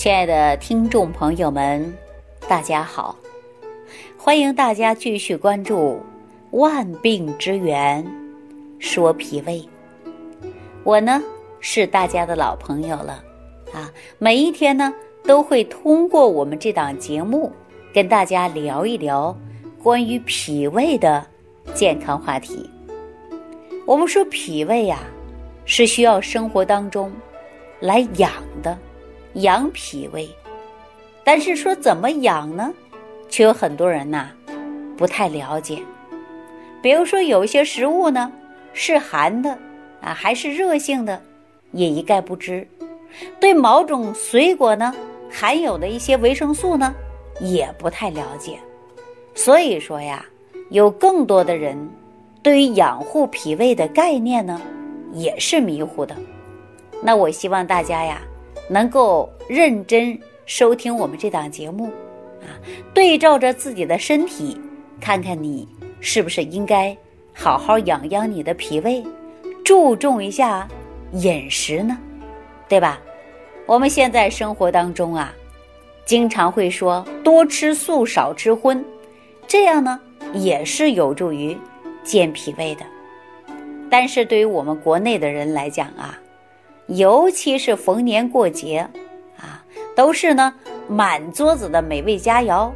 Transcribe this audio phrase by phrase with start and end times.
[0.00, 1.94] 亲爱的听众朋友们，
[2.48, 3.14] 大家好！
[4.16, 6.00] 欢迎大家继续关注
[6.56, 8.02] 《万病之源
[8.78, 9.58] 说脾胃》。
[10.84, 11.22] 我呢
[11.60, 13.22] 是大家的老朋友了
[13.74, 14.90] 啊，每一天呢
[15.24, 17.52] 都会通过我们这档节目
[17.92, 19.36] 跟大家聊一聊
[19.82, 21.22] 关于脾胃的
[21.74, 22.70] 健康话题。
[23.84, 25.00] 我们说脾胃呀，
[25.66, 27.12] 是需要生活当中
[27.80, 28.78] 来养的。
[29.34, 30.28] 养脾胃，
[31.22, 32.72] 但是说怎么养呢？
[33.28, 34.28] 却有很多人呐
[34.96, 35.80] 不太了解。
[36.82, 38.32] 比如说有一些食物呢
[38.72, 39.50] 是寒的
[40.00, 41.22] 啊，还是热性的，
[41.70, 42.66] 也一概不知。
[43.38, 44.92] 对某种水果呢
[45.30, 46.92] 含有的一些维生素呢
[47.40, 48.58] 也不太了解。
[49.34, 50.24] 所以说呀，
[50.70, 51.78] 有更多的人
[52.42, 54.60] 对于养护脾胃的概念呢
[55.12, 56.16] 也是迷糊的。
[57.00, 58.20] 那我希望大家呀。
[58.72, 61.86] 能够认真收听我们这档节目，
[62.40, 62.54] 啊，
[62.94, 64.60] 对照着自己的身体，
[65.00, 65.66] 看看你
[65.98, 66.96] 是不是应该
[67.34, 69.04] 好好养养你的脾胃，
[69.64, 70.68] 注重一下
[71.14, 71.98] 饮食呢，
[72.68, 73.00] 对吧？
[73.66, 75.34] 我们现在生活当中啊，
[76.04, 78.84] 经常会说多吃素少吃荤，
[79.48, 79.98] 这样呢
[80.32, 81.58] 也是有助于
[82.04, 82.86] 健脾胃的。
[83.90, 86.16] 但是对于我们国内的人来讲啊。
[86.90, 88.86] 尤其是逢年过节，
[89.36, 89.62] 啊，
[89.94, 90.52] 都是呢
[90.88, 92.70] 满桌子的美味佳肴，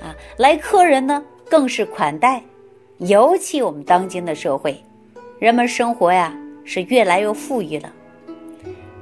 [0.00, 2.40] 啊，来客人呢更是款待。
[2.98, 4.80] 尤其我们当今的社会，
[5.38, 6.32] 人们生活呀
[6.64, 7.92] 是越来越富裕了，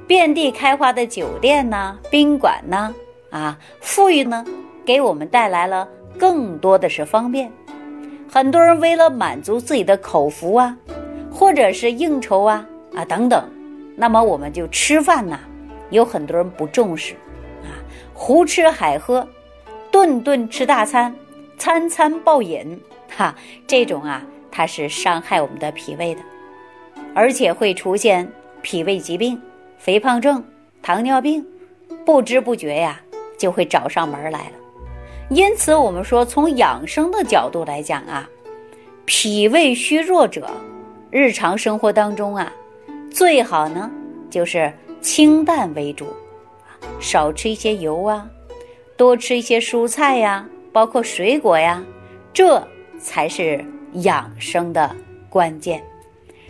[0.07, 2.91] 遍地开花的酒店呐、宾馆呐，
[3.29, 4.43] 啊，富裕呢
[4.83, 7.51] 给我们带来了更多的是方便。
[8.27, 10.75] 很多人为了满足自己的口福啊，
[11.31, 13.47] 或者是应酬啊啊等等。
[13.95, 15.39] 那么我们就吃饭呐，
[15.89, 17.13] 有很多人不重视，
[17.63, 17.71] 啊，
[18.13, 19.27] 胡吃海喝，
[19.89, 21.15] 顿顿吃大餐，
[21.57, 22.79] 餐餐暴饮，
[23.15, 23.33] 哈，
[23.65, 24.21] 这种啊，
[24.51, 26.21] 它是伤害我们的脾胃的，
[27.13, 28.29] 而且会出现
[28.61, 29.41] 脾胃疾病、
[29.77, 30.43] 肥胖症、
[30.81, 31.45] 糖尿病，
[32.05, 32.99] 不知不觉呀，
[33.37, 34.51] 就会找上门来了。
[35.29, 38.29] 因此，我们说从养生的角度来讲啊，
[39.05, 40.49] 脾胃虚弱者，
[41.09, 42.51] 日常生活当中啊。
[43.15, 43.89] 最好呢，
[44.29, 46.07] 就是清淡为主，
[46.99, 48.29] 少吃一些油啊，
[48.97, 51.81] 多吃一些蔬菜呀，包括水果呀，
[52.33, 52.61] 这
[52.99, 53.63] 才是
[54.03, 54.93] 养生的
[55.29, 55.81] 关键。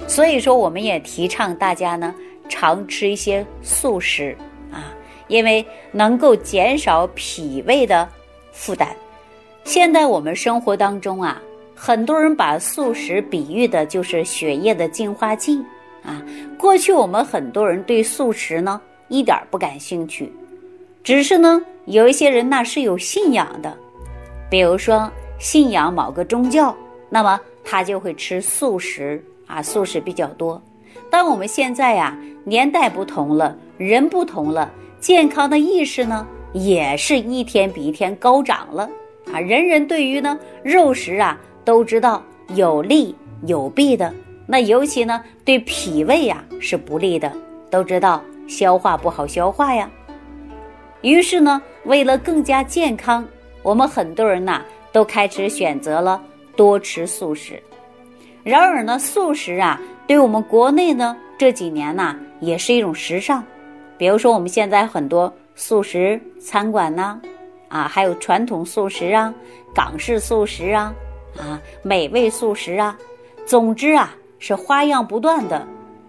[0.08, 2.16] 所以说，我们也提倡大家呢，
[2.50, 4.36] 常吃一些素食
[4.72, 4.92] 啊，
[5.28, 8.09] 因为能够减少脾胃的
[8.52, 8.90] 负担。
[9.66, 11.40] 现在我们生活当中啊，
[11.75, 15.64] 很多人把素食比喻的就是血液的净化剂。
[16.06, 16.22] 啊，
[16.58, 20.32] 过去我们很多人对素食呢一点不感兴趣，
[21.04, 23.76] 只是呢有一些人那是有信仰的，
[24.50, 26.76] 比如说信仰某个宗教，
[27.10, 30.62] 那么他就会吃素食啊，素食比较多。
[31.10, 38.90] 但我们现在呀年代不同了，人不同了，健康的意识呢也是一天比一天高涨了
[39.32, 42.24] 啊，人人对于呢肉食啊都知道
[42.56, 44.14] 有利有弊的。
[44.47, 47.31] 那尤其呢，对脾胃呀是不利的，
[47.69, 49.89] 都知道消化不好消化呀。
[51.01, 53.28] 于是呢，为了更加健康，
[53.63, 56.22] 我们很多人呐都开始选择了
[56.56, 57.61] 多吃素食。
[58.44, 63.44] 然而呢，素食啊，对我们国内呢这几年呐也是一种时尚。
[63.97, 67.19] 比如说，我们现在很多素食餐馆呐，
[67.69, 69.33] 啊，还有传统素食啊、
[69.73, 70.94] 港式素食啊、
[71.39, 72.95] 啊美味素食啊，
[73.45, 74.16] 总之啊。
[74.47, 75.67] 是花样不断的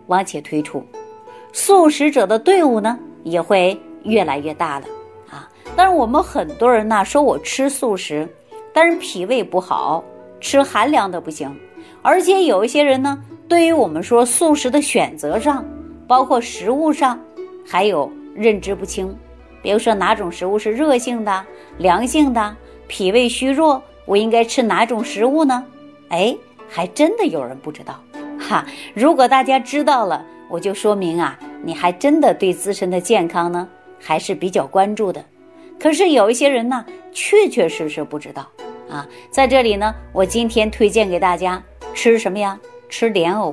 [0.09, 0.85] 往前推出，
[1.55, 4.87] 素食者的队伍呢也会越来越大了
[5.31, 5.49] 啊！
[5.75, 8.29] 但是我们很多人呢说我吃素食，
[8.75, 10.05] 但是脾胃不好，
[10.39, 11.51] 吃寒凉的不行。
[12.03, 15.65] 而且有一些人呢，对于我们说素食的选择上，
[16.07, 17.19] 包括食物上，
[17.67, 19.17] 还有认知不清。
[19.63, 21.43] 比如说哪种食物是热性的、
[21.79, 22.55] 凉性的，
[22.87, 25.65] 脾胃虚弱，我应该吃哪种食物呢？
[26.11, 26.37] 哎，
[26.69, 27.99] 还真的有人不知道。
[28.49, 28.65] 哈，
[28.95, 33.69] 如果大家知道了，我就说明啊，你还真的对自身的健康呢
[34.01, 35.25] 还是比较关注的。
[35.81, 38.47] 可是有一些人呢，确确实实不知道
[38.89, 39.05] 啊。
[39.31, 41.61] 在这里呢，我今天推荐给大家
[41.93, 42.59] 吃什么呀？
[42.89, 43.53] 吃莲藕。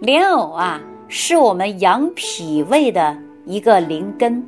[0.00, 3.16] 莲藕啊，是我们养脾胃的
[3.46, 4.44] 一个灵根。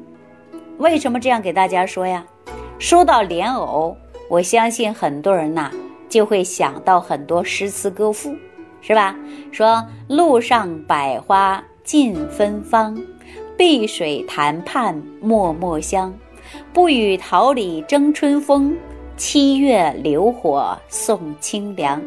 [0.79, 2.27] 为什么这样给大家说呀？
[2.81, 3.97] 说到莲藕，
[4.29, 5.71] 我相信很多人呐
[6.09, 8.35] 就会想到很多诗词歌赋。
[8.87, 9.17] 是吧？
[9.51, 13.01] 说路上百花尽芬芳，
[13.57, 16.13] 碧水潭畔脉脉香，
[16.71, 18.77] 不与桃李争春风。
[19.17, 22.03] 七月流火送清凉。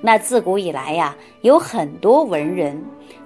[0.00, 2.80] 那自古以来呀，有很多文人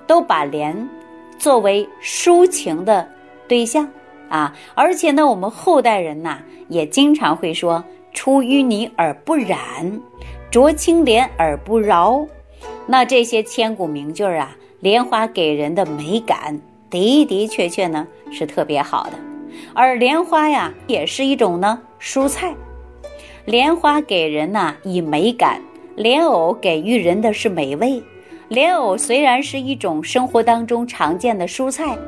[0.06, 0.88] 都把莲
[1.36, 3.06] 作为抒情的
[3.48, 3.86] 对象
[4.28, 6.38] 啊，而且呢，我们后代人呐
[6.68, 7.84] 也经常会说
[8.14, 9.58] ：“出淤泥而不染，
[10.52, 12.24] 濯清涟而不妖。”
[12.86, 19.12] 那这些千古名句啊，莲花给人的美感的的确确呢是特别好的，
[19.74, 22.54] 而莲花呀也是一种呢蔬菜。
[23.44, 25.60] 莲花给人呐以美感，
[25.94, 28.02] 莲藕给予人的是美味。
[28.48, 31.98] 莲藕虽然是一种生活当中常见的蔬菜，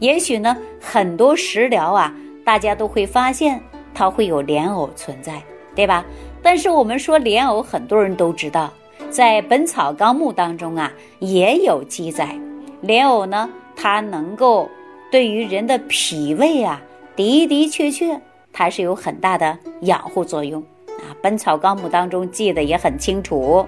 [0.00, 2.14] 也许呢很多食疗啊，
[2.44, 3.60] 大家都会发现
[3.92, 5.42] 它会有莲藕存在，
[5.74, 6.04] 对吧？
[6.42, 8.72] 但是我们说莲藕，很多人都知道，
[9.12, 12.34] 在《本草纲目》当中啊也有记载，
[12.80, 14.66] 莲藕呢它能够
[15.10, 16.80] 对于人的脾胃啊
[17.14, 18.18] 的的确确
[18.54, 20.62] 它是有很大的养护作用。
[20.88, 23.66] 啊，《本草纲目》当中记得也很清楚。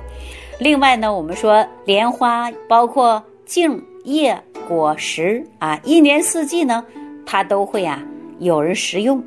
[0.60, 6.82] 另外呢，我们说莲花包括茎、叶、果实啊，一年四季呢，
[7.26, 8.02] 它都会啊
[8.38, 9.22] 有人食用。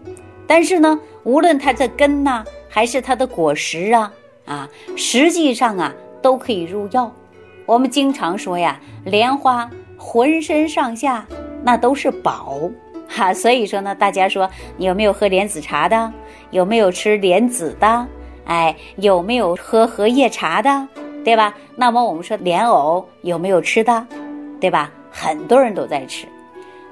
[0.48, 4.12] 但是呢，无论它的根呐，还是它的果实啊，
[4.46, 7.12] 啊，实际上啊都可以入药。
[7.66, 11.26] 我们经常说呀，莲花浑身上下
[11.64, 12.60] 那都是宝。
[13.10, 16.14] 哈， 所以说呢，大家说你有没有喝莲子茶的？
[16.52, 18.08] 有没有吃莲子的？
[18.46, 20.88] 哎，有没有喝荷叶茶的？
[21.26, 21.54] 对吧？
[21.76, 24.08] 那么我们说莲藕有没有吃的？
[24.62, 24.92] 对吧？
[25.12, 26.26] 很多人都在吃。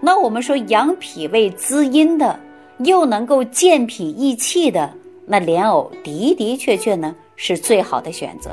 [0.01, 2.37] 那我们说养脾胃滋阴的，
[2.79, 4.93] 又能够健脾益气的，
[5.25, 8.51] 那莲藕的的确确呢是最好的选择！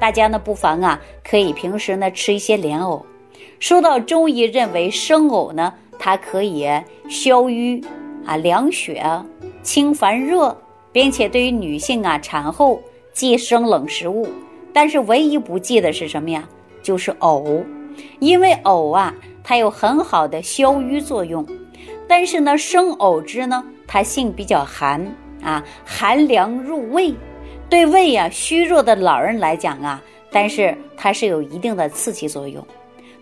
[0.00, 3.06] 大家呢不妨啊可以平时呢吃一些莲藕。
[3.60, 5.72] 说到中医认为生藕呢。
[6.02, 6.66] 它可以
[7.10, 7.84] 消瘀
[8.24, 9.04] 啊、凉血、
[9.62, 10.56] 清烦热，
[10.92, 12.80] 并且对于女性啊产后
[13.12, 14.26] 忌生冷食物。
[14.72, 16.48] 但是唯一不忌的是什么呀？
[16.82, 17.62] 就是藕，
[18.18, 19.14] 因为藕啊
[19.44, 21.46] 它有很好的消瘀作用。
[22.08, 25.06] 但是呢，生藕汁呢它性比较寒
[25.42, 27.14] 啊，寒凉入胃，
[27.70, 32.62] 对胃啊虚弱的老人来讲啊，但是它是有一定的刺激作用。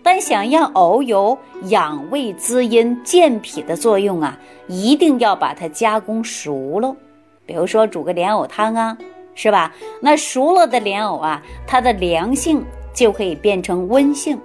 [0.01, 6.95] 但想让藕有养胃滋阴、健脾的作用啊，一定要把它加工熟了。
[7.45, 8.97] 比如说煮个莲藕汤啊，
[9.35, 9.73] 是吧？
[10.01, 12.63] 那熟了的莲藕啊，它的凉性
[12.93, 14.39] 就可以变成温性。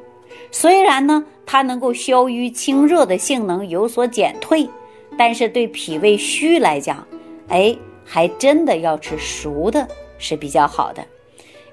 [0.51, 4.69] 虽然呢，它能够消瘀清热的性能有所减退，
[5.17, 7.07] 但是对脾胃虚来讲，
[7.49, 11.05] 哎，还真的要吃熟的是比较好的。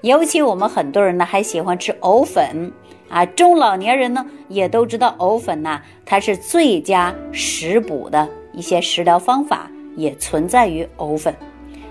[0.00, 2.72] 尤其我们很多人呢，还喜欢吃藕粉。
[3.08, 11.36] 啊，中老年人呢也都知道藕粉呐，它是最佳食补的一些食疗方法，也存在于藕粉。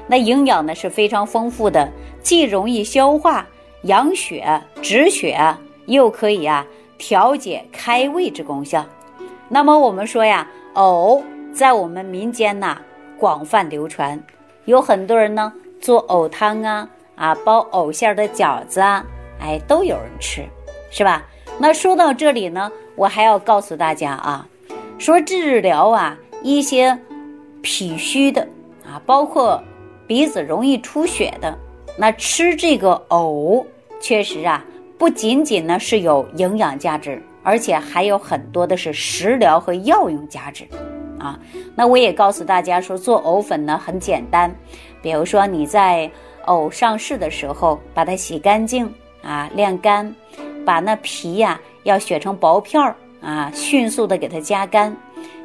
[0.08, 1.92] 那营养呢是非常丰富的，
[2.24, 3.48] 既容易消化、
[3.84, 5.56] 养血止血，
[5.86, 6.66] 又可以啊
[6.98, 8.84] 调节开胃之功效。
[9.48, 11.24] 那么我们说呀，藕
[11.54, 12.82] 在我们民间呐
[13.22, 14.20] 广泛流传，
[14.66, 19.06] 有很多人呢做藕汤啊，啊包藕馅的饺子啊，
[19.40, 20.44] 哎都有人吃。
[20.90, 21.24] 是吧？
[21.60, 24.48] 那说到这里呢，我还要告诉大家啊，
[24.98, 26.98] 说治疗啊一些
[27.62, 28.42] 脾虚的
[28.84, 29.64] 啊，包括
[30.08, 31.56] 鼻子容易出血的，
[31.96, 33.64] 那吃这个藕
[34.02, 34.66] 确实啊，
[34.98, 40.68] 不仅仅呢是有营养价值，而且还有很多的是食疗和药用价值
[41.22, 41.40] 啊。
[41.76, 44.54] 那我也告诉大家说，做藕粉呢很简单，
[45.02, 46.10] 比如说你在
[46.46, 48.92] 藕上市的时候，把它洗干净
[49.24, 50.14] 啊，晾干。
[50.64, 54.96] 把那皮呀要削成薄片儿啊，迅速的给它加干。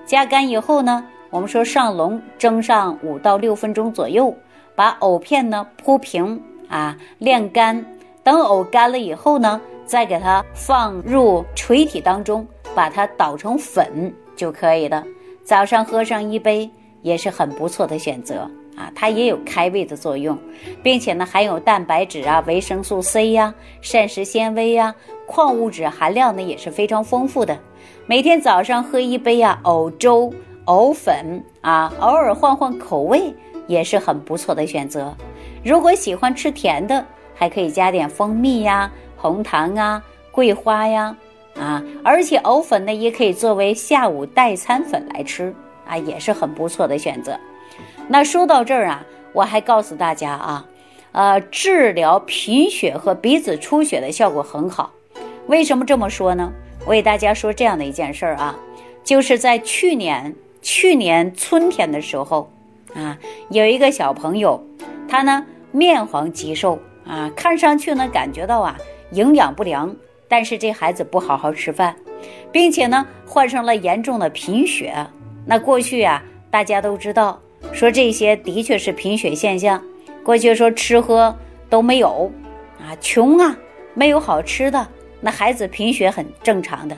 [0.05, 4.35] 加干以后呢，我们说上笼蒸上五到六分钟左右，
[4.75, 7.83] 把藕片呢铺平啊，晾干。
[8.23, 15.03] 等藕干了以后呢，再给它放入锤体当中，把它捣成粉就可以了。
[15.47, 16.69] 早上喝上一杯
[17.03, 18.51] 也是很不错的选择。
[18.77, 20.37] 啊，它也有开胃的作用，
[20.83, 27.57] 并且呢含有蛋白质啊、维生素 C 呀、膳食纤维呀、矿物质含量呢也是非常丰富的。
[28.07, 30.31] 每天早上喝一杯啊藕粥、
[30.67, 33.33] 藕粉啊，偶尔换换口味
[33.67, 35.17] 也是很不错的选择。
[35.65, 37.03] 如果喜欢吃甜的，
[37.35, 41.17] 还可以加点蜂蜜呀、红糖啊、桂花呀
[41.59, 45.55] 啊，而且藕粉呢也可以作为下午代餐粉来吃
[45.87, 47.39] 啊，也是很不错的选择。
[48.09, 50.67] 那说到这儿啊，我还告诉大家啊，
[51.13, 54.93] 呃，治疗贫血和鼻子出血的效果很好。
[55.47, 56.53] 为什么这么说呢？
[56.85, 58.57] 我给大家说这样的一件事儿啊，
[59.03, 62.51] 就是在去年去年春天的时候
[62.95, 63.19] 啊，
[63.51, 64.65] 有一个小朋友，
[65.09, 68.77] 他呢面黄肌瘦啊，看上去呢感觉到啊
[69.11, 69.95] 营养不良，
[70.29, 71.95] 但是这孩子不好好吃饭，
[72.53, 74.95] 并且呢患上了严重的贫血。
[75.47, 77.41] 那过去啊，大家都知道
[77.73, 79.83] 说这些的确是贫血现象。
[80.25, 81.37] 过去说吃喝
[81.71, 82.31] 都没有
[82.81, 83.57] 啊，穷啊，
[83.95, 84.89] 没有好吃的，
[85.21, 86.97] 那孩子贫血很正常的。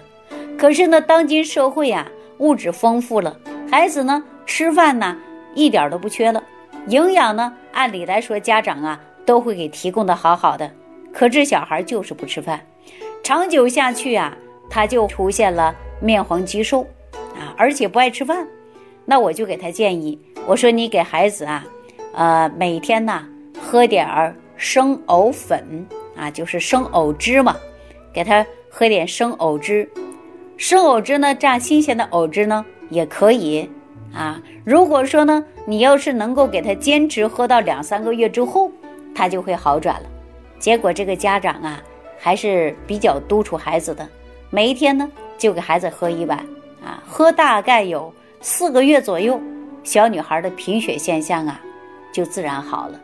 [0.57, 3.39] 可是呢，当今社会呀，物质丰富了，
[3.71, 5.17] 孩子呢吃饭呢
[5.55, 6.43] 一点都不缺了，
[6.87, 10.71] 营养呢按理来说家长啊都会给提供的好好的，
[11.13, 12.61] 可这小孩就是不吃饭，
[13.23, 14.37] 长久下去啊，
[14.71, 16.83] 他就出现了面黄肌瘦
[17.35, 18.47] 啊，而且不爱吃饭。
[19.05, 21.65] 那我就给他建议，我说你给孩子啊。
[22.15, 23.25] 呃，每天呢
[23.61, 27.57] 喝点儿生藕粉啊，就是生藕汁嘛，
[28.13, 29.89] 给他喝点生藕汁。
[30.57, 33.71] 生藕汁呢，榨新鲜的藕汁呢也可以
[34.13, 34.43] 啊。
[34.65, 38.73] 如果说呢，你要是能够给他坚持喝到两三个月之后，
[39.15, 40.09] 他就会好转了。
[40.59, 41.81] 结果这个家长啊，
[42.19, 44.07] 还是比较督促孩子的，
[44.51, 46.39] 每一天呢就给孩子喝一碗
[46.85, 49.41] 啊，喝大概有四个月左右，
[49.83, 51.61] 小女孩的贫血现象啊。
[52.11, 52.99] 就自然好了，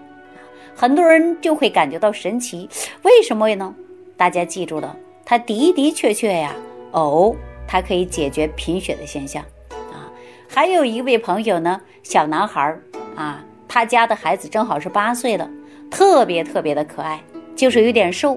[0.74, 2.68] 很多人就会感觉到神奇，
[3.02, 3.72] 为什么呢？
[4.16, 6.52] 大家记住了，它的的确确呀，
[6.92, 7.36] 藕
[7.68, 10.10] 它可以解决贫血的现象啊。
[10.48, 12.76] 还有一位朋友呢，小男孩
[13.14, 15.48] 啊，他家的孩子正好是八岁了，
[15.90, 17.22] 特别特别的可爱，
[17.54, 18.36] 就是有点瘦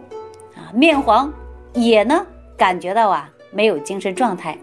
[0.74, 1.32] 面黄，
[1.74, 2.26] 也呢
[2.58, 4.58] 感觉到啊没有精神状态。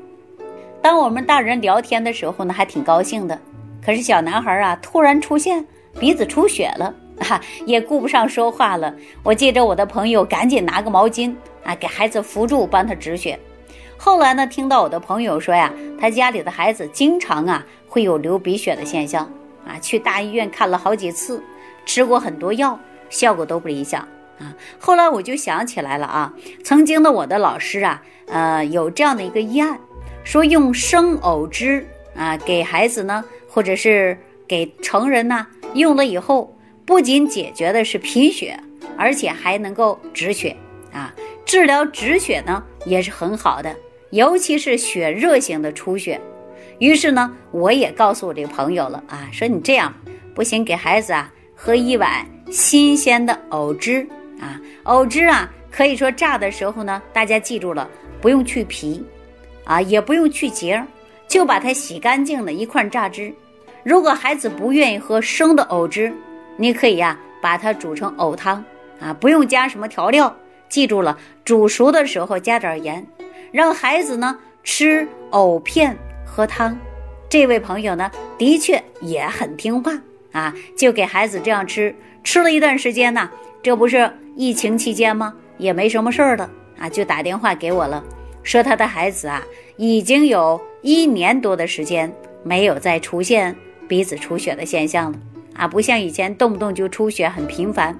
[0.82, 3.38] 当我们大人聊天的时候呢，还挺高兴的，
[3.84, 5.64] 可是小男孩啊突然出现。
[5.96, 6.92] 鼻子出血了，
[7.22, 8.92] 哈，也顾不上说话了。
[9.22, 11.32] 我借着我的朋友，赶紧拿个毛巾
[11.62, 13.38] 啊，给孩子扶住，帮他止血。
[13.96, 19.24] 后来呢，听到我的朋友说呀，他家里的孩子经常啊会有流鼻血的现象
[19.64, 21.40] 啊，去大医院看了好几次，
[21.86, 22.76] 吃过很多药，
[23.08, 24.06] 效果都不理想
[24.38, 24.54] 啊。
[24.78, 29.78] 后来我就想起来了啊，曾经的我的老师啊，呃，有这样的一个医案，
[30.24, 31.86] 说用生藕汁
[32.16, 35.46] 啊给孩子呢，或者是给成人呢。
[35.74, 38.56] 用了以后，不仅解决的是贫血，
[38.96, 40.56] 而且还能够止血
[40.92, 41.12] 啊！
[41.44, 43.74] 治疗止血呢也是很好的，
[44.10, 46.20] 尤其是血热型的出血。
[46.78, 49.92] 于是呢，我也告诉我这个朋友了啊，说你这样
[50.32, 54.06] 不行，给孩子啊喝一碗新鲜的藕汁
[54.40, 57.88] 啊，藕汁啊可以说榨的时候呢，大家记住了，
[58.20, 59.04] 不用去皮
[59.64, 60.84] 啊，也不用去节，
[61.26, 63.32] 就把它洗干净了，一块榨汁。
[63.82, 66.12] 如果孩子不愿意喝生的藕汁，
[66.56, 68.64] 你可以呀把它煮成藕汤
[69.00, 70.34] 啊，不用加什么调料。
[70.68, 73.06] 记住了，煮熟的时候加点盐，
[73.52, 76.76] 让孩子呢吃藕片喝汤。
[77.28, 79.92] 这位朋友呢的确也很听话
[80.32, 81.94] 啊，就给孩子这样吃。
[82.24, 83.30] 吃了一段时间呢，
[83.62, 85.34] 这不是疫情期间吗？
[85.56, 88.02] 也没什么事儿了啊，就打电话给我了，
[88.42, 89.42] 说他的孩子啊
[89.76, 92.12] 已经有一年多的时间
[92.42, 93.54] 没有再出现。
[93.86, 95.18] 鼻子出血的现象了
[95.54, 97.96] 啊，不像以前动不动就出血很频繁，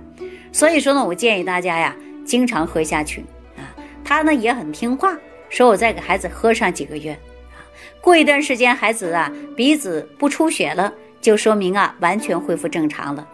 [0.51, 3.21] 所以说呢，我建议大家呀，经常喝下去
[3.57, 3.69] 啊。
[4.03, 5.15] 他呢也很听话，
[5.51, 7.13] 说我再给孩子喝上几个月
[7.53, 7.61] 啊，
[8.01, 13.29] 过一段时间孩子啊鼻子不出血了，就说明啊完全恢复正常了。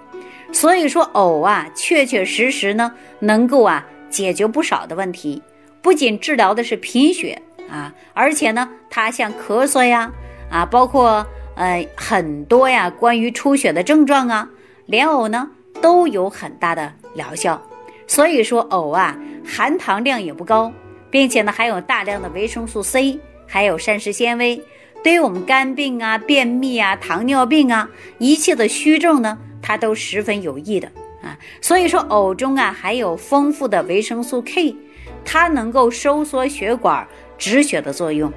[0.52, 5.42] 所以说藕啊，确确实实呢能够啊解决不少的问题，
[5.82, 10.10] 不仅治疗的是贫血啊，而且呢它像咳嗽呀
[10.50, 11.26] 啊，包括。
[11.56, 14.48] 呃，很多呀，关于出血的症状啊，
[14.86, 15.46] 莲藕呢
[15.82, 17.60] 都有很大的疗效。
[18.06, 20.72] 所以说，藕啊，含糖量也不高，
[21.10, 24.62] 并且呢，含有大量的维生素 C，还有膳食纤维，
[25.04, 30.88] 对于我们肝病啊、便秘啊、糖尿病啊，一切的虚症呢，它都十分有益的
[31.22, 31.38] 啊。
[31.60, 34.76] 所以说，藕中啊含有丰富的维生素 K，
[35.24, 37.06] 它能够收缩血管、
[37.38, 38.32] 止血的作用，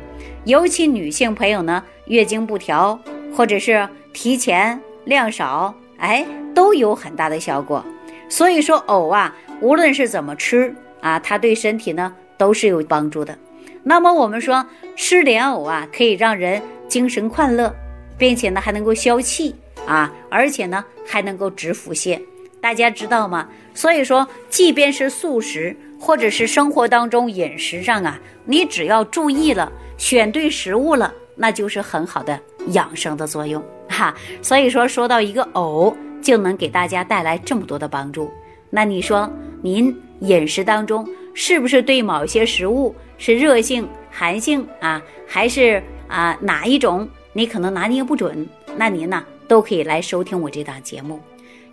[0.45, 2.99] 尤其女性朋友呢，月经不调。
[3.35, 7.83] 或者是提前量少，哎，都有很大的效果。
[8.29, 13.35] 所以说藕啊，无论是怎么吃啊，它对身体呢都是有帮助的。
[13.81, 14.63] 那么我们说
[14.95, 17.75] 吃莲藕啊，可以让人精神快乐，
[18.19, 22.19] 并且呢还能够消气啊，而且呢还能够止腹泻。
[22.61, 23.49] 大家知道吗？
[23.73, 32.39] 所以说，即便是素食，或者是生活当中饮食上啊，你只要注意了，选对食物了，那就是很好的。
[32.67, 38.31] 养生的作用哈，所以说说到一个藕就能给大家带来这么多的帮助。
[38.69, 39.29] 那你说
[39.61, 48.47] 您饮食当中是不是对某些食物是热性、寒性啊，还是啊哪一种你可能拿捏不准，
[48.77, 49.21] 那您呢
[49.53, 51.19] 都可以来收听我这档节目。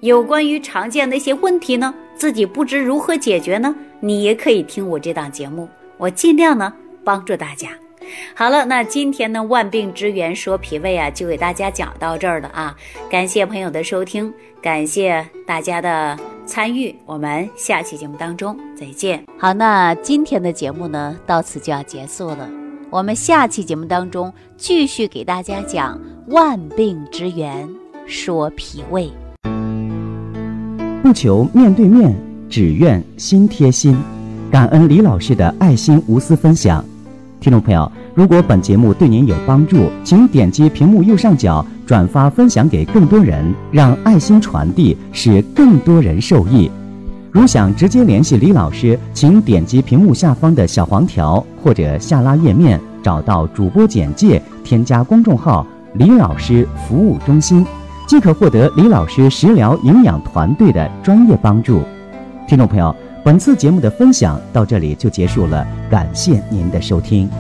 [0.01, 6.71] 有关于常见的一些问题呢，自己不知如何解决呢，你也可以听我这档节目，我尽量呢
[7.03, 7.71] 帮助大家。
[8.35, 12.77] 好了，那今天呢万病之源说脾胃啊，就给大家讲到这儿了啊。
[13.09, 19.25] 感谢朋友的收听，感谢大家的参与，我们下期节目当中再见。
[19.39, 22.47] 好，那今天的节目呢到此就要结束了，
[22.91, 25.99] 我们下期节目当中继续给大家讲
[26.31, 27.69] 万病之源
[28.07, 29.11] 说脾胃。
[31.03, 32.15] 不求面对面，
[32.49, 33.97] 只愿心贴心。
[34.49, 36.85] 感恩李老师的爱心无私分享。
[37.41, 46.71] 听众朋友，如果本节目对您有帮助，请点击屏幕右上角转发分享给更多人，让爱心传递，使更多人受益。
[47.33, 57.65] 如想直接联系李老师，请点击屏幕下方的小黄条或者下拉页面，找到主播简介，添加公众号“李老师服务中心”。
[58.09, 61.81] 即可获得李老师食疗营养团队的专业帮助。
[62.49, 62.93] 听众朋友，
[63.25, 67.31] 本次节目的分享到这里就结束了，感谢您的收听。